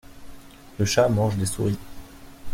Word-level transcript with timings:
Le 0.79 0.83
chat 0.85 1.09
mange 1.09 1.37
des 1.37 1.45
souris. 1.45 1.77